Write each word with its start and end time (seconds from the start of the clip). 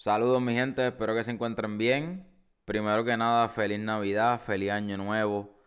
Saludos 0.00 0.40
mi 0.40 0.54
gente, 0.54 0.86
espero 0.86 1.12
que 1.12 1.24
se 1.24 1.32
encuentren 1.32 1.76
bien. 1.76 2.24
Primero 2.64 3.04
que 3.04 3.16
nada, 3.16 3.48
feliz 3.48 3.80
Navidad, 3.80 4.40
feliz 4.40 4.70
Año 4.70 4.96
Nuevo, 4.96 5.58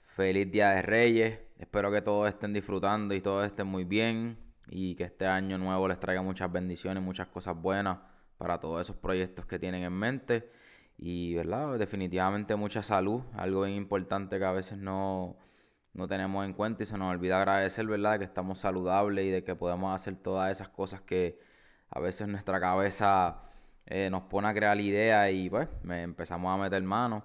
feliz 0.00 0.50
Día 0.50 0.70
de 0.70 0.82
Reyes. 0.82 1.38
Espero 1.58 1.92
que 1.92 2.02
todos 2.02 2.28
estén 2.28 2.52
disfrutando 2.52 3.14
y 3.14 3.20
todos 3.20 3.46
estén 3.46 3.68
muy 3.68 3.84
bien 3.84 4.36
y 4.66 4.96
que 4.96 5.04
este 5.04 5.26
año 5.26 5.58
nuevo 5.58 5.86
les 5.86 6.00
traiga 6.00 6.22
muchas 6.22 6.50
bendiciones, 6.50 7.04
muchas 7.04 7.28
cosas 7.28 7.54
buenas 7.56 7.98
para 8.36 8.58
todos 8.58 8.80
esos 8.80 8.96
proyectos 8.96 9.46
que 9.46 9.60
tienen 9.60 9.84
en 9.84 9.92
mente. 9.92 10.50
Y, 10.98 11.36
¿verdad? 11.36 11.78
Definitivamente 11.78 12.56
mucha 12.56 12.82
salud, 12.82 13.22
algo 13.32 13.64
importante 13.68 14.40
que 14.40 14.44
a 14.44 14.50
veces 14.50 14.76
no, 14.76 15.36
no 15.92 16.08
tenemos 16.08 16.44
en 16.44 16.54
cuenta 16.54 16.82
y 16.82 16.86
se 16.86 16.98
nos 16.98 17.14
olvida 17.14 17.38
agradecer, 17.38 17.86
¿verdad? 17.86 18.18
Que 18.18 18.24
estamos 18.24 18.58
saludables 18.58 19.24
y 19.24 19.30
de 19.30 19.44
que 19.44 19.54
podemos 19.54 19.94
hacer 19.94 20.16
todas 20.16 20.50
esas 20.50 20.68
cosas 20.68 21.00
que 21.00 21.51
a 21.94 22.00
veces 22.00 22.26
nuestra 22.26 22.58
cabeza 22.58 23.42
eh, 23.86 24.08
nos 24.10 24.22
pone 24.22 24.48
a 24.48 24.54
crear 24.54 24.76
la 24.76 24.82
idea 24.82 25.30
y 25.30 25.50
pues 25.50 25.68
me 25.82 26.02
empezamos 26.02 26.52
a 26.52 26.62
meter 26.62 26.82
mano. 26.82 27.24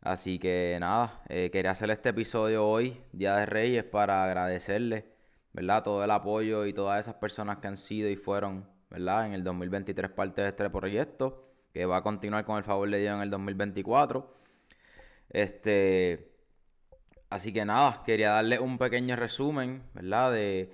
Así 0.00 0.38
que 0.38 0.76
nada, 0.80 1.22
eh, 1.28 1.50
quería 1.50 1.72
hacer 1.72 1.90
este 1.90 2.10
episodio 2.10 2.66
hoy, 2.66 3.00
Día 3.12 3.36
de 3.36 3.46
Reyes, 3.46 3.82
para 3.84 4.22
agradecerle, 4.22 5.06
¿verdad? 5.52 5.82
Todo 5.82 6.04
el 6.04 6.10
apoyo 6.12 6.66
y 6.66 6.72
todas 6.72 7.00
esas 7.00 7.16
personas 7.16 7.58
que 7.58 7.66
han 7.66 7.76
sido 7.76 8.08
y 8.08 8.14
fueron, 8.14 8.68
¿verdad? 8.90 9.26
En 9.26 9.32
el 9.32 9.42
2023 9.42 10.10
parte 10.12 10.42
de 10.42 10.48
este 10.48 10.70
proyecto, 10.70 11.50
que 11.72 11.86
va 11.86 11.96
a 11.98 12.02
continuar 12.02 12.44
con 12.44 12.58
el 12.58 12.64
favor 12.64 12.88
de 12.88 13.00
Dios 13.00 13.16
en 13.16 13.22
el 13.22 13.30
2024. 13.30 14.36
Este, 15.30 16.30
así 17.28 17.52
que 17.52 17.64
nada, 17.64 18.02
quería 18.04 18.30
darle 18.30 18.60
un 18.60 18.78
pequeño 18.78 19.16
resumen, 19.16 19.82
¿verdad? 19.94 20.32
De, 20.32 20.72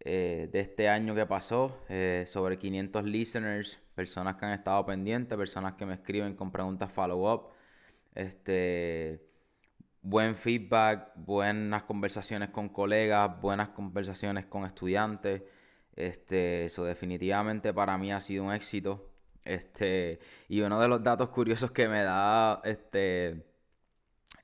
eh, 0.00 0.48
de 0.52 0.60
este 0.60 0.88
año 0.88 1.14
que 1.14 1.26
pasó, 1.26 1.78
sobre 2.26 2.58
500 2.58 3.04
listeners 3.04 3.78
personas 3.94 4.36
que 4.36 4.46
han 4.46 4.52
estado 4.52 4.84
pendientes, 4.86 5.36
personas 5.36 5.74
que 5.74 5.84
me 5.86 5.94
escriben 5.94 6.34
con 6.34 6.50
preguntas 6.50 6.90
follow-up, 6.90 7.48
este, 8.14 9.20
buen 10.02 10.36
feedback, 10.36 11.12
buenas 11.16 11.82
conversaciones 11.84 12.50
con 12.50 12.68
colegas, 12.68 13.40
buenas 13.40 13.70
conversaciones 13.70 14.46
con 14.46 14.64
estudiantes. 14.64 15.42
Este, 15.96 16.64
eso 16.66 16.84
definitivamente 16.84 17.74
para 17.74 17.98
mí 17.98 18.12
ha 18.12 18.20
sido 18.20 18.44
un 18.44 18.52
éxito. 18.52 19.10
Este, 19.44 20.18
y 20.48 20.60
uno 20.60 20.80
de 20.80 20.88
los 20.88 21.02
datos 21.02 21.30
curiosos 21.30 21.70
que 21.72 21.88
me 21.88 22.02
da 22.02 22.60
este 22.64 23.44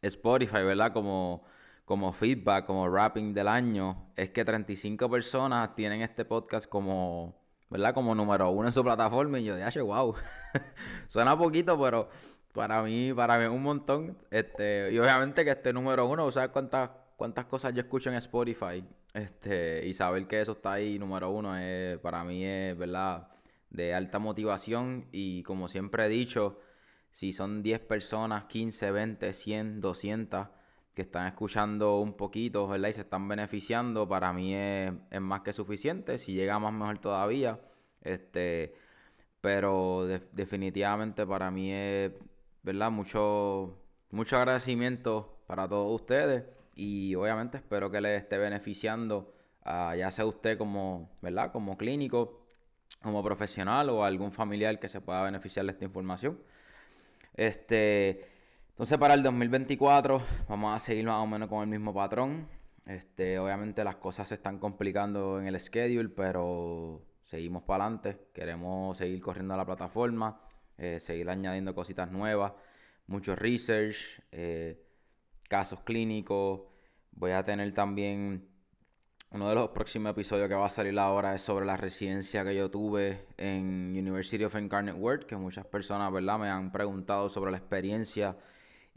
Spotify, 0.02 0.62
¿verdad? 0.62 0.92
Como, 0.92 1.44
como 1.86 2.12
feedback, 2.12 2.66
como 2.66 2.86
rapping 2.90 3.32
del 3.32 3.48
año, 3.48 4.10
es 4.16 4.28
que 4.30 4.44
35 4.44 5.08
personas 5.08 5.74
tienen 5.74 6.02
este 6.02 6.26
podcast 6.26 6.68
como 6.68 7.46
¿verdad? 7.70 7.94
Como 7.94 8.14
número 8.14 8.50
uno 8.50 8.68
en 8.68 8.72
su 8.72 8.82
plataforma. 8.82 9.38
Y 9.38 9.44
yo 9.44 9.56
dije, 9.56 9.80
wow. 9.80 10.14
Suena 11.08 11.36
poquito, 11.38 11.80
pero 11.80 12.08
para 12.52 12.82
mí, 12.82 13.12
para 13.14 13.38
mí 13.38 13.46
un 13.46 13.62
montón. 13.62 14.16
Este, 14.30 14.90
y 14.92 14.98
obviamente 14.98 15.44
que 15.44 15.50
este 15.50 15.72
número 15.72 16.06
uno, 16.06 16.30
¿sabes 16.30 16.50
cuántas, 16.50 16.90
cuántas 17.16 17.46
cosas 17.46 17.74
yo 17.74 17.80
escucho 17.80 18.10
en 18.10 18.16
Spotify? 18.16 18.84
Este, 19.12 19.86
y 19.86 19.94
saber 19.94 20.26
que 20.26 20.40
eso 20.40 20.52
está 20.52 20.74
ahí 20.74 20.98
número 20.98 21.30
uno 21.30 21.56
es, 21.56 21.98
para 21.98 22.22
mí 22.24 22.44
es, 22.44 22.76
¿verdad? 22.76 23.28
De 23.70 23.94
alta 23.94 24.18
motivación. 24.18 25.06
Y 25.12 25.42
como 25.42 25.68
siempre 25.68 26.06
he 26.06 26.08
dicho, 26.08 26.60
si 27.10 27.32
son 27.32 27.62
10 27.62 27.80
personas, 27.80 28.44
15, 28.44 28.90
20, 28.90 29.32
100, 29.32 29.80
200 29.80 30.48
que 30.96 31.02
están 31.02 31.26
escuchando 31.26 32.00
un 32.00 32.14
poquito, 32.14 32.66
¿verdad? 32.66 32.88
Y 32.88 32.94
se 32.94 33.02
están 33.02 33.28
beneficiando, 33.28 34.08
para 34.08 34.32
mí 34.32 34.54
es, 34.54 34.92
más 35.20 35.42
que 35.42 35.52
suficiente. 35.52 36.18
Si 36.18 36.32
llega 36.32 36.58
más, 36.58 36.72
mejor 36.72 36.98
todavía. 37.00 37.60
Este, 38.00 38.74
pero 39.42 40.06
definitivamente 40.32 41.26
para 41.26 41.50
mí 41.50 41.70
es, 41.70 42.12
¿verdad? 42.62 42.90
Mucho, 42.90 43.76
mucho 44.10 44.38
agradecimiento 44.38 45.38
para 45.46 45.68
todos 45.68 46.00
ustedes 46.00 46.44
y 46.74 47.14
obviamente 47.14 47.58
espero 47.58 47.90
que 47.90 48.00
les 48.00 48.22
esté 48.22 48.38
beneficiando, 48.38 49.34
ya 49.66 50.10
sea 50.10 50.24
usted 50.24 50.56
como, 50.56 51.10
¿verdad? 51.20 51.52
Como 51.52 51.76
clínico, 51.76 52.40
como 53.02 53.22
profesional 53.22 53.90
o 53.90 54.02
algún 54.02 54.32
familiar 54.32 54.78
que 54.80 54.88
se 54.88 55.02
pueda 55.02 55.22
beneficiar 55.24 55.66
de 55.66 55.72
esta 55.72 55.84
información. 55.84 56.40
Este, 57.34 58.35
entonces 58.76 58.98
para 58.98 59.14
el 59.14 59.22
2024 59.22 60.20
vamos 60.50 60.76
a 60.76 60.78
seguir 60.78 61.06
más 61.06 61.22
o 61.22 61.26
menos 61.26 61.48
con 61.48 61.62
el 61.62 61.66
mismo 61.66 61.94
patrón. 61.94 62.46
Este, 62.84 63.38
obviamente 63.38 63.82
las 63.82 63.96
cosas 63.96 64.28
se 64.28 64.34
están 64.34 64.58
complicando 64.58 65.40
en 65.40 65.46
el 65.46 65.58
schedule, 65.58 66.10
pero 66.10 67.02
seguimos 67.24 67.62
para 67.62 67.84
adelante. 67.86 68.28
Queremos 68.34 68.98
seguir 68.98 69.18
corriendo 69.22 69.54
a 69.54 69.56
la 69.56 69.64
plataforma, 69.64 70.42
eh, 70.76 71.00
seguir 71.00 71.30
añadiendo 71.30 71.74
cositas 71.74 72.12
nuevas, 72.12 72.52
mucho 73.06 73.34
research, 73.34 74.22
eh, 74.30 74.84
casos 75.48 75.80
clínicos. 75.80 76.60
Voy 77.12 77.30
a 77.30 77.42
tener 77.42 77.72
también 77.72 78.46
uno 79.30 79.48
de 79.48 79.54
los 79.54 79.70
próximos 79.70 80.10
episodios 80.10 80.50
que 80.50 80.54
va 80.54 80.66
a 80.66 80.68
salir 80.68 80.98
ahora 80.98 81.34
es 81.34 81.40
sobre 81.40 81.64
la 81.64 81.78
residencia 81.78 82.44
que 82.44 82.54
yo 82.54 82.70
tuve 82.70 83.24
en 83.38 83.96
University 83.96 84.44
of 84.44 84.54
Incarnate 84.54 84.98
Word, 84.98 85.24
que 85.24 85.34
muchas 85.34 85.64
personas, 85.64 86.12
¿verdad? 86.12 86.38
Me 86.38 86.50
han 86.50 86.70
preguntado 86.72 87.30
sobre 87.30 87.52
la 87.52 87.56
experiencia 87.56 88.36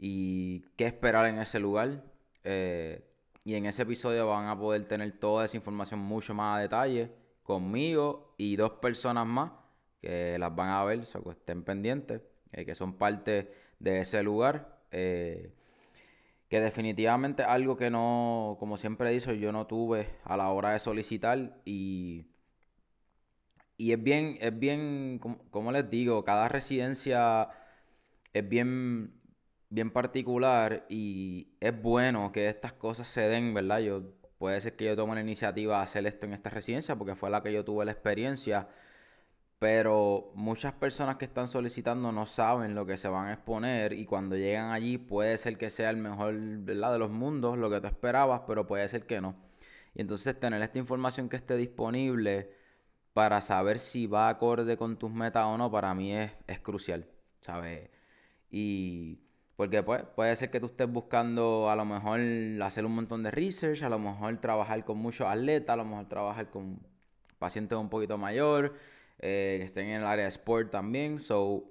y 0.00 0.62
qué 0.76 0.86
esperar 0.86 1.26
en 1.26 1.38
ese 1.38 1.60
lugar. 1.60 2.02
Eh, 2.42 3.04
y 3.44 3.54
en 3.54 3.66
ese 3.66 3.82
episodio 3.82 4.26
van 4.28 4.48
a 4.48 4.58
poder 4.58 4.84
tener 4.86 5.12
toda 5.18 5.44
esa 5.44 5.56
información 5.56 6.00
mucho 6.00 6.34
más 6.34 6.58
a 6.58 6.62
detalle 6.62 7.12
conmigo 7.42 8.34
y 8.38 8.56
dos 8.56 8.72
personas 8.72 9.26
más 9.26 9.52
que 10.00 10.38
las 10.38 10.54
van 10.54 10.70
a 10.70 10.84
ver, 10.84 11.00
que 11.00 11.30
estén 11.30 11.62
pendientes, 11.62 12.22
eh, 12.52 12.64
que 12.64 12.74
son 12.74 12.94
parte 12.94 13.52
de 13.78 14.00
ese 14.00 14.22
lugar. 14.22 14.80
Eh, 14.90 15.52
que 16.48 16.60
definitivamente 16.60 17.44
algo 17.44 17.76
que 17.76 17.90
no, 17.90 18.56
como 18.58 18.76
siempre 18.76 19.10
dicho, 19.10 19.32
yo 19.32 19.52
no 19.52 19.66
tuve 19.68 20.08
a 20.24 20.36
la 20.36 20.48
hora 20.50 20.72
de 20.72 20.80
solicitar 20.80 21.60
y, 21.64 22.26
y 23.76 23.92
es 23.92 24.02
bien, 24.02 24.36
es 24.40 24.58
bien, 24.58 25.18
como, 25.20 25.38
como 25.50 25.70
les 25.70 25.88
digo, 25.88 26.24
cada 26.24 26.48
residencia 26.48 27.50
es 28.32 28.48
bien 28.48 29.19
bien 29.70 29.90
particular 29.92 30.84
y 30.88 31.48
es 31.60 31.80
bueno 31.80 32.32
que 32.32 32.48
estas 32.48 32.72
cosas 32.74 33.08
se 33.08 33.22
den, 33.22 33.54
¿verdad? 33.54 33.80
Yo 33.80 34.02
puede 34.38 34.60
ser 34.60 34.76
que 34.76 34.86
yo 34.86 34.96
tome 34.96 35.14
la 35.14 35.20
iniciativa 35.22 35.78
de 35.78 35.82
hacer 35.84 36.06
esto 36.06 36.26
en 36.26 36.34
esta 36.34 36.50
residencia 36.50 36.96
porque 36.96 37.14
fue 37.16 37.30
la 37.30 37.42
que 37.42 37.52
yo 37.52 37.64
tuve 37.64 37.84
la 37.84 37.92
experiencia, 37.92 38.68
pero 39.58 40.32
muchas 40.34 40.72
personas 40.74 41.16
que 41.16 41.26
están 41.26 41.48
solicitando 41.48 42.12
no 42.12 42.26
saben 42.26 42.74
lo 42.74 42.86
que 42.86 42.96
se 42.98 43.08
van 43.08 43.28
a 43.28 43.34
exponer 43.34 43.92
y 43.92 44.06
cuando 44.06 44.36
llegan 44.36 44.72
allí 44.72 44.98
puede 44.98 45.38
ser 45.38 45.58
que 45.58 45.70
sea 45.70 45.90
el 45.90 45.98
mejor, 45.98 46.34
¿verdad? 46.36 46.92
de 46.92 46.98
los 46.98 47.10
mundos, 47.10 47.58
lo 47.58 47.70
que 47.70 47.80
tú 47.80 47.86
esperabas, 47.88 48.42
pero 48.46 48.66
puede 48.66 48.88
ser 48.88 49.06
que 49.06 49.20
no. 49.20 49.36
Y 49.94 50.02
entonces 50.02 50.38
tener 50.38 50.62
esta 50.62 50.78
información 50.78 51.28
que 51.28 51.36
esté 51.36 51.56
disponible 51.56 52.50
para 53.12 53.40
saber 53.42 53.78
si 53.78 54.06
va 54.06 54.28
acorde 54.28 54.76
con 54.76 54.98
tus 54.98 55.10
metas 55.12 55.44
o 55.46 55.58
no, 55.58 55.70
para 55.70 55.94
mí 55.94 56.14
es, 56.14 56.32
es 56.46 56.60
crucial, 56.60 57.06
¿sabes? 57.40 57.90
Y 58.50 59.20
porque 59.60 59.82
pues, 59.82 60.02
puede 60.16 60.34
ser 60.36 60.50
que 60.50 60.58
tú 60.58 60.68
estés 60.68 60.90
buscando 60.90 61.68
a 61.68 61.76
lo 61.76 61.84
mejor 61.84 62.18
hacer 62.62 62.86
un 62.86 62.94
montón 62.94 63.22
de 63.22 63.30
research, 63.30 63.82
a 63.82 63.90
lo 63.90 63.98
mejor 63.98 64.34
trabajar 64.38 64.86
con 64.86 64.96
muchos 64.96 65.26
atletas, 65.28 65.74
a 65.74 65.76
lo 65.76 65.84
mejor 65.84 66.08
trabajar 66.08 66.48
con 66.48 66.80
pacientes 67.38 67.76
un 67.76 67.90
poquito 67.90 68.16
mayor, 68.16 68.74
eh, 69.18 69.56
que 69.58 69.64
estén 69.64 69.88
en 69.88 70.00
el 70.00 70.06
área 70.06 70.24
de 70.24 70.30
sport 70.30 70.70
también. 70.70 71.20
So, 71.20 71.64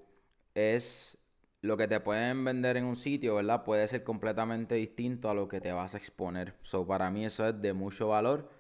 es 0.54 1.18
lo 1.62 1.78
que 1.78 1.88
te 1.88 2.00
pueden 2.00 2.46
vender 2.46 2.78
en 2.78 2.86
un 2.86 2.96
sitio, 2.96 3.34
¿verdad? 3.34 3.64
Puede 3.64 3.88
ser 3.88 4.04
completamente 4.04 4.76
distinto 4.76 5.28
a 5.32 5.34
lo 5.34 5.48
que 5.48 5.60
te 5.60 5.72
vas 5.72 5.96
a 5.96 5.98
exponer. 5.98 6.54
So, 6.62 6.86
para 6.86 7.10
mí 7.10 7.26
eso 7.26 7.48
es 7.48 7.60
de 7.60 7.74
mucho 7.74 8.10
valor. 8.10 8.52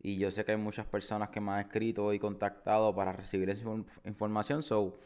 Y 0.00 0.16
yo 0.18 0.30
sé 0.30 0.44
que 0.44 0.52
hay 0.52 0.58
muchas 0.58 0.86
personas 0.86 1.30
que 1.30 1.40
me 1.40 1.50
han 1.50 1.58
escrito 1.58 2.12
y 2.12 2.20
contactado 2.20 2.94
para 2.94 3.10
recibir 3.12 3.50
esa 3.50 3.64
información. 4.04 4.62
So, 4.62 5.00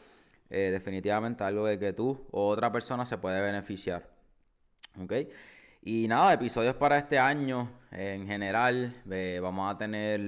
eh, 0.51 0.69
definitivamente 0.69 1.45
algo 1.45 1.65
de 1.65 1.79
que 1.79 1.93
tú 1.93 2.27
o 2.29 2.49
otra 2.49 2.71
persona 2.71 3.05
se 3.05 3.17
puede 3.17 3.41
beneficiar. 3.41 4.09
¿Ok? 5.01 5.13
Y 5.83 6.09
nada, 6.09 6.33
episodios 6.33 6.75
para 6.75 6.97
este 6.97 7.17
año 7.17 7.71
en 7.89 8.27
general. 8.27 9.01
Eh, 9.09 9.39
vamos 9.41 9.73
a 9.73 9.77
tener 9.77 10.19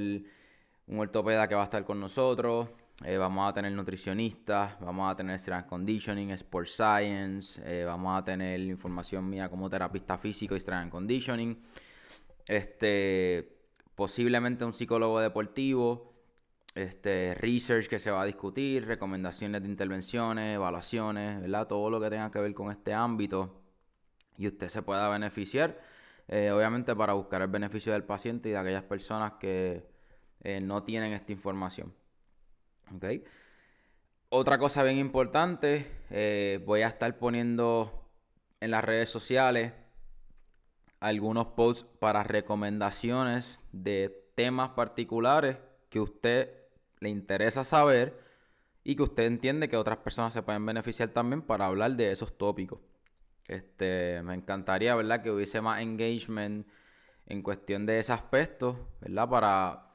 un 0.87 0.99
ortopeda 0.99 1.47
que 1.47 1.55
va 1.55 1.61
a 1.61 1.65
estar 1.65 1.83
con 1.83 1.99
nosotros. 1.99 2.69
Eh, 3.03 3.17
vamos 3.17 3.49
a 3.49 3.53
tener 3.53 3.73
nutricionistas, 3.73 4.79
vamos 4.79 5.11
a 5.11 5.15
tener 5.15 5.37
strength 5.37 5.67
conditioning, 5.67 6.31
sport 6.31 6.67
science, 6.67 7.83
vamos 7.83 8.17
a 8.17 8.23
tener 8.23 8.61
información 8.61 9.29
mía 9.29 9.49
como 9.49 9.69
terapista 9.69 10.17
físico 10.17 10.55
y 10.55 10.59
strength 10.61 10.89
conditioning. 10.89 11.61
Este, 12.47 13.57
posiblemente 13.95 14.63
un 14.63 14.71
psicólogo 14.71 15.19
deportivo 15.19 16.12
este, 16.75 17.35
research 17.35 17.87
que 17.87 17.99
se 17.99 18.11
va 18.11 18.21
a 18.21 18.25
discutir, 18.25 18.85
recomendaciones 18.85 19.61
de 19.61 19.67
intervenciones, 19.67 20.55
evaluaciones, 20.55 21.41
¿verdad? 21.41 21.67
Todo 21.67 21.89
lo 21.89 21.99
que 22.01 22.09
tenga 22.09 22.31
que 22.31 22.39
ver 22.39 22.53
con 22.53 22.71
este 22.71 22.93
ámbito 22.93 23.61
y 24.37 24.47
usted 24.47 24.69
se 24.69 24.81
pueda 24.81 25.09
beneficiar, 25.09 25.79
eh, 26.27 26.51
obviamente 26.51 26.95
para 26.95 27.13
buscar 27.13 27.41
el 27.41 27.49
beneficio 27.49 27.93
del 27.93 28.03
paciente 28.03 28.49
y 28.49 28.53
de 28.53 28.57
aquellas 28.57 28.83
personas 28.83 29.33
que 29.33 29.85
eh, 30.41 30.61
no 30.61 30.83
tienen 30.83 31.13
esta 31.13 31.31
información. 31.31 31.93
¿Ok? 32.95 33.05
otra 34.35 34.57
cosa 34.57 34.81
bien 34.81 34.97
importante, 34.97 35.85
eh, 36.09 36.59
voy 36.65 36.81
a 36.81 36.87
estar 36.87 37.19
poniendo 37.19 38.09
en 38.61 38.71
las 38.71 38.83
redes 38.83 39.11
sociales 39.11 39.73
algunos 40.99 41.47
posts 41.49 41.87
para 41.99 42.23
recomendaciones 42.23 43.61
de 43.71 44.27
temas 44.33 44.69
particulares 44.69 45.57
que 45.89 45.99
usted 45.99 46.62
le 47.03 47.09
interesa 47.09 47.63
saber 47.63 48.19
y 48.83 48.95
que 48.95 49.03
usted 49.03 49.23
entiende 49.23 49.69
que 49.69 49.77
otras 49.77 49.97
personas 49.99 50.33
se 50.33 50.41
pueden 50.41 50.65
beneficiar 50.65 51.09
también 51.09 51.41
para 51.41 51.67
hablar 51.67 51.95
de 51.95 52.11
esos 52.11 52.37
tópicos. 52.37 52.79
Este, 53.47 54.21
me 54.23 54.33
encantaría, 54.33 54.95
¿verdad? 54.95 55.21
Que 55.21 55.31
hubiese 55.31 55.61
más 55.61 55.81
engagement 55.81 56.67
en 57.25 57.41
cuestión 57.41 57.85
de 57.85 57.99
ese 57.99 58.13
aspecto, 58.13 58.89
¿verdad? 59.01 59.29
Para, 59.29 59.93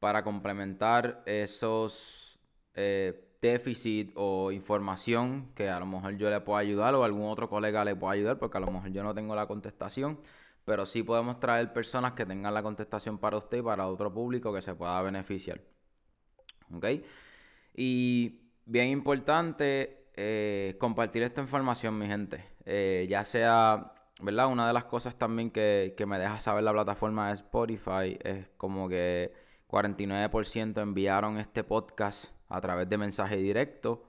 para 0.00 0.24
complementar 0.24 1.22
esos 1.26 2.38
eh, 2.74 3.28
déficits 3.40 4.12
o 4.16 4.52
información 4.52 5.52
que 5.54 5.68
a 5.68 5.78
lo 5.80 5.86
mejor 5.86 6.16
yo 6.16 6.30
le 6.30 6.40
puedo 6.40 6.58
ayudar 6.58 6.94
o 6.94 7.04
algún 7.04 7.28
otro 7.28 7.48
colega 7.48 7.84
le 7.84 7.96
pueda 7.96 8.14
ayudar, 8.14 8.38
porque 8.38 8.58
a 8.58 8.60
lo 8.60 8.70
mejor 8.70 8.90
yo 8.90 9.02
no 9.02 9.14
tengo 9.14 9.34
la 9.34 9.46
contestación, 9.46 10.18
pero 10.64 10.86
sí 10.86 11.02
podemos 11.02 11.40
traer 11.40 11.72
personas 11.72 12.12
que 12.12 12.26
tengan 12.26 12.52
la 12.54 12.62
contestación 12.62 13.18
para 13.18 13.38
usted 13.38 13.58
y 13.58 13.62
para 13.62 13.86
otro 13.86 14.12
público 14.12 14.52
que 14.52 14.62
se 14.62 14.74
pueda 14.74 15.00
beneficiar. 15.02 15.60
¿Ok? 16.74 16.86
Y 17.74 18.40
bien 18.66 18.88
importante, 18.88 20.06
eh, 20.14 20.76
compartir 20.78 21.22
esta 21.22 21.40
información, 21.40 21.98
mi 21.98 22.06
gente. 22.06 22.44
Eh, 22.64 23.06
ya 23.08 23.24
sea, 23.24 23.92
¿verdad? 24.20 24.48
Una 24.48 24.66
de 24.66 24.72
las 24.72 24.84
cosas 24.84 25.16
también 25.16 25.50
que, 25.50 25.94
me 26.06 26.18
deja 26.18 26.38
saber 26.40 26.64
la 26.64 26.72
plataforma 26.72 27.28
de 27.28 27.34
Spotify 27.34 28.18
es 28.22 28.50
como 28.56 28.88
que 28.88 29.32
49% 29.68 30.82
enviaron 30.82 31.38
este 31.38 31.64
podcast 31.64 32.26
a 32.48 32.60
través 32.60 32.88
de 32.88 32.98
mensaje 32.98 33.36
directo. 33.36 34.04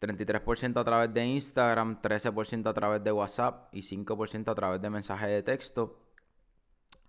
33% 0.00 0.80
a 0.80 0.84
través 0.84 1.14
de 1.14 1.24
Instagram, 1.24 2.02
13% 2.02 2.68
a 2.68 2.74
través 2.74 3.04
de 3.04 3.12
WhatsApp 3.12 3.72
y 3.72 3.80
5% 3.82 4.50
a 4.50 4.54
través 4.54 4.82
de 4.82 4.90
mensaje 4.90 5.28
de 5.28 5.42
texto. 5.42 5.98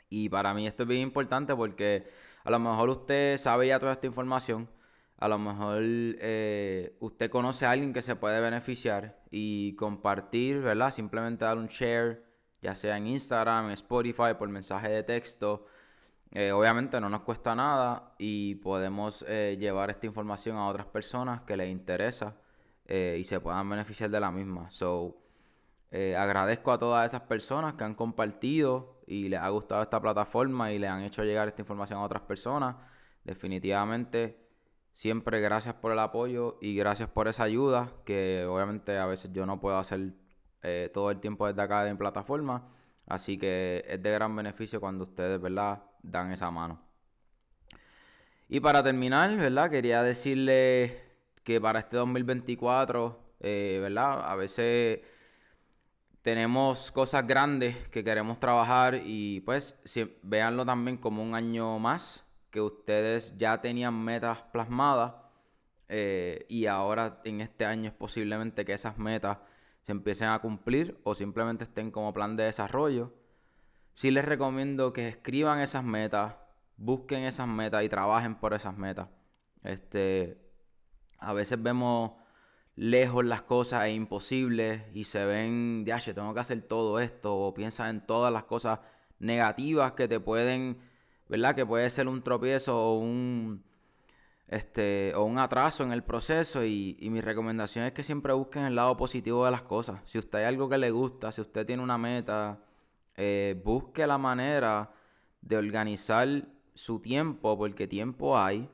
Y 0.10 0.30
para 0.30 0.54
mí 0.54 0.68
esto 0.68 0.84
es 0.84 0.90
bien 0.90 1.02
importante 1.02 1.56
porque 1.56 2.08
a 2.44 2.52
lo 2.52 2.60
mejor 2.60 2.90
usted 2.90 3.38
sabe 3.38 3.68
ya 3.68 3.80
toda 3.80 3.94
esta 3.94 4.08
información, 4.08 4.70
a 5.18 5.28
lo 5.30 5.40
mejor 5.40 5.82
eh, 5.84 6.98
usted 7.00 7.30
conoce 7.30 7.66
a 7.66 7.72
alguien 7.72 7.94
que 7.94 8.02
se 8.02 8.18
puede 8.18 8.42
beneficiar 8.42 9.22
y 9.32 9.74
compartir, 9.76 10.60
¿verdad? 10.60 10.94
Simplemente 10.94 11.46
dar 11.46 11.58
un 11.58 11.68
share, 11.68 12.26
ya 12.62 12.76
sea 12.76 12.98
en 12.98 13.08
Instagram, 13.08 13.68
en 13.68 13.72
Spotify, 13.72 14.34
por 14.38 14.50
mensaje 14.50 14.90
de 14.90 15.04
texto. 15.04 15.66
Eh, 16.32 16.52
obviamente 16.52 17.00
no 17.00 17.10
nos 17.10 17.22
cuesta 17.22 17.56
nada 17.56 18.16
y 18.18 18.56
podemos 18.56 19.24
eh, 19.28 19.56
llevar 19.58 19.92
esta 19.92 20.08
información 20.08 20.58
a 20.58 20.68
otras 20.68 20.88
personas 20.88 21.42
que 21.44 21.56
les 21.56 21.70
interesa 21.70 22.36
y 22.86 23.24
se 23.24 23.40
puedan 23.40 23.68
beneficiar 23.70 24.10
de 24.10 24.20
la 24.20 24.30
misma. 24.30 24.70
So, 24.70 25.18
agradezco 25.90 26.72
a 26.72 26.78
todas 26.78 27.10
esas 27.10 27.22
personas 27.22 27.76
que 27.76 27.86
han 27.86 27.96
compartido 27.96 28.93
y 29.08 29.30
les 29.30 29.40
ha 29.40 29.50
gustado 29.50 29.82
esta 29.82 30.02
plataforma 30.02 30.72
y 30.72 30.80
le 30.80 30.88
han 30.88 31.02
hecho 31.04 31.24
llegar 31.24 31.48
esta 31.48 31.62
información 31.62 32.00
a 32.00 32.04
otras 32.04 32.24
personas. 32.24 32.76
Definitivamente 33.24 34.44
Siempre 34.94 35.42
gracias 35.42 35.74
por 35.76 35.92
el 35.92 36.00
apoyo 36.00 36.58
y 36.62 36.76
gracias 36.76 37.10
por 37.10 37.28
esa 37.28 37.44
ayuda, 37.44 37.92
que 38.06 38.46
obviamente 38.46 38.98
a 38.98 39.08
veces 39.08 39.32
yo 39.34 39.46
no 39.46 39.60
puedo 39.60 39.78
hacer 39.78 40.14
eh, 40.62 40.92
todo 40.94 41.10
el 41.10 41.20
tiempo 41.20 41.48
desde 41.48 41.62
acá 41.62 41.88
en 41.90 41.98
plataforma. 41.98 42.70
Así 43.08 43.38
que 43.38 43.84
es 43.88 44.02
de 44.02 44.12
gran 44.12 44.36
beneficio 44.36 44.80
cuando 44.80 45.06
ustedes, 45.06 45.42
¿verdad?, 45.42 45.84
dan 46.04 46.32
esa 46.32 46.52
mano. 46.52 46.80
Y 48.48 48.60
para 48.60 48.84
terminar, 48.84 49.36
¿verdad? 49.36 49.72
Quería 49.72 50.04
decirle 50.04 51.02
que 51.44 51.60
para 51.60 51.80
este 51.80 51.98
2024, 51.98 53.20
eh, 53.40 53.80
¿verdad? 53.82 54.30
A 54.30 54.36
veces 54.36 55.02
tenemos 56.24 56.90
cosas 56.92 57.28
grandes 57.28 57.90
que 57.90 58.04
queremos 58.04 58.40
trabajar 58.40 59.02
y 59.06 59.42
pues 59.42 59.78
si, 59.84 60.18
véanlo 60.24 60.66
también 60.66 60.98
como 60.98 61.22
un 61.22 61.36
año 61.36 61.78
más 61.80 62.26
que 62.50 62.62
ustedes 62.62 63.38
ya 63.38 63.60
tenían 63.60 64.02
metas 64.02 64.42
plasmadas 64.54 65.16
eh, 65.90 66.46
y 66.48 66.66
ahora 66.66 67.20
en 67.26 67.42
este 67.42 67.66
año 67.66 67.90
es 67.90 67.94
posiblemente 67.94 68.64
que 68.64 68.72
esas 68.72 68.98
metas 68.98 69.40
se 69.82 69.92
empiecen 69.92 70.30
a 70.30 70.40
cumplir 70.40 70.98
o 71.04 71.14
simplemente 71.14 71.66
estén 71.66 71.92
como 71.92 72.14
plan 72.14 72.38
de 72.38 72.46
desarrollo. 72.46 73.14
Sí 73.94 74.10
les 74.10 74.24
recomiendo 74.24 74.94
que 74.94 75.10
escriban 75.10 75.60
esas 75.60 75.84
metas, 75.84 76.36
busquen 76.78 77.24
esas 77.24 77.50
metas 77.50 77.84
y 77.84 77.90
trabajen 77.90 78.36
por 78.36 78.54
esas 78.54 78.78
metas. 78.78 79.10
Este, 79.62 80.38
a 81.18 81.34
veces 81.34 81.62
vemos 81.62 82.14
lejos 82.76 83.26
las 83.26 83.44
cosas 83.44 83.86
e 83.86 83.94
imposibles 83.94 84.82
y 84.94 85.06
se 85.06 85.26
ven, 85.26 85.86
ya, 85.86 86.00
tengo 86.00 86.34
que 86.34 86.40
hacer 86.40 86.62
todo 86.62 87.00
esto 87.00 87.36
o 87.36 87.54
piensan 87.54 87.90
en 87.90 88.06
todas 88.06 88.34
las 88.34 88.44
cosas 88.46 88.80
negativas 89.20 89.94
que 89.94 90.08
te 90.08 90.20
pueden 90.20 90.78
¿verdad? 91.34 91.56
Que 91.56 91.66
puede 91.66 91.90
ser 91.90 92.08
un 92.08 92.22
tropiezo 92.22 92.78
o 92.78 93.00
un, 93.00 93.64
este, 94.48 95.14
o 95.16 95.24
un 95.24 95.40
atraso 95.40 95.84
en 95.84 95.92
el 95.92 96.04
proceso 96.04 96.64
y, 96.64 96.98
mi 97.02 97.22
recomendación 97.22 97.86
es 97.86 97.94
que 97.94 98.04
siempre 98.04 98.34
busquen 98.34 98.66
el 98.66 98.76
lado 98.76 98.96
positivo 98.98 99.46
de 99.46 99.52
las 99.52 99.64
cosas. 99.64 100.02
Si 100.06 100.20
usted 100.20 100.40
hay 100.40 100.46
algo 100.46 100.70
que 100.70 100.78
le 100.78 100.92
gusta, 100.92 101.32
si 101.32 101.42
usted 101.42 101.66
tiene 101.66 101.82
una 101.82 101.98
meta, 101.98 102.60
eh, 103.16 103.60
busque 103.66 104.06
la 104.06 104.18
manera 104.18 104.92
de 105.42 105.58
organizar 105.58 106.28
su 106.76 107.00
tiempo, 107.00 107.58
porque 107.58 107.88
tiempo 107.88 108.38
hay. 108.38 108.70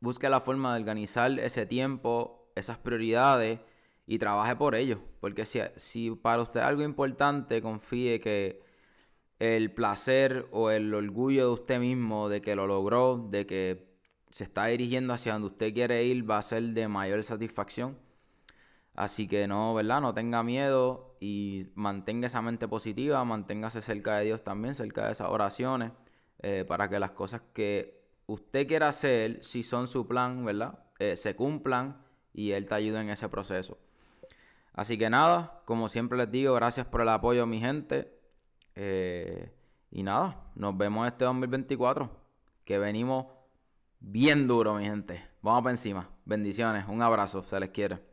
Busque 0.00 0.28
la 0.28 0.40
forma 0.40 0.74
de 0.74 0.80
organizar 0.80 1.30
ese 1.38 1.66
tiempo, 1.66 2.41
esas 2.54 2.78
prioridades 2.78 3.60
y 4.06 4.18
trabaje 4.18 4.56
por 4.56 4.74
ello. 4.74 5.00
Porque 5.20 5.44
si, 5.46 5.60
si 5.76 6.10
para 6.10 6.42
usted 6.42 6.60
es 6.60 6.66
algo 6.66 6.82
importante, 6.82 7.62
confíe 7.62 8.20
que 8.20 8.62
el 9.38 9.72
placer 9.72 10.46
o 10.52 10.70
el 10.70 10.94
orgullo 10.94 11.46
de 11.48 11.52
usted 11.52 11.80
mismo 11.80 12.28
de 12.28 12.42
que 12.42 12.54
lo 12.54 12.66
logró, 12.66 13.26
de 13.30 13.46
que 13.46 13.92
se 14.30 14.44
está 14.44 14.66
dirigiendo 14.66 15.12
hacia 15.12 15.34
donde 15.34 15.48
usted 15.48 15.74
quiere 15.74 16.04
ir, 16.04 16.28
va 16.28 16.38
a 16.38 16.42
ser 16.42 16.62
de 16.62 16.88
mayor 16.88 17.22
satisfacción. 17.24 17.98
Así 18.94 19.26
que 19.26 19.46
no, 19.48 19.74
¿verdad? 19.74 20.00
No 20.00 20.14
tenga 20.14 20.42
miedo 20.42 21.16
y 21.20 21.66
mantenga 21.74 22.26
esa 22.26 22.42
mente 22.42 22.68
positiva, 22.68 23.24
manténgase 23.24 23.82
cerca 23.82 24.18
de 24.18 24.26
Dios 24.26 24.44
también, 24.44 24.74
cerca 24.74 25.06
de 25.06 25.12
esas 25.12 25.28
oraciones, 25.28 25.92
eh, 26.40 26.64
para 26.66 26.88
que 26.88 26.98
las 26.98 27.12
cosas 27.12 27.42
que 27.52 28.02
usted 28.26 28.66
quiera 28.66 28.88
hacer, 28.88 29.42
si 29.42 29.62
son 29.62 29.88
su 29.88 30.06
plan, 30.06 30.44
¿verdad? 30.44 30.78
Eh, 30.98 31.16
se 31.16 31.34
cumplan 31.34 32.02
y 32.32 32.52
Él 32.52 32.66
te 32.66 32.74
ayude 32.74 33.00
en 33.00 33.10
ese 33.10 33.28
proceso. 33.28 33.78
Así 34.74 34.96
que 34.96 35.10
nada, 35.10 35.60
como 35.64 35.88
siempre 35.88 36.16
les 36.16 36.30
digo, 36.30 36.54
gracias 36.54 36.86
por 36.86 37.02
el 37.02 37.08
apoyo, 37.08 37.46
mi 37.46 37.60
gente. 37.60 38.12
Eh, 38.74 39.52
y 39.90 40.02
nada, 40.02 40.50
nos 40.54 40.76
vemos 40.76 41.06
este 41.06 41.24
2024. 41.24 42.10
Que 42.64 42.78
venimos 42.78 43.26
bien 44.00 44.46
duro, 44.46 44.74
mi 44.74 44.84
gente. 44.84 45.22
Vamos 45.42 45.62
para 45.62 45.72
encima. 45.72 46.08
Bendiciones. 46.24 46.86
Un 46.88 47.02
abrazo. 47.02 47.42
Se 47.42 47.58
les 47.60 47.70
quiere. 47.70 48.11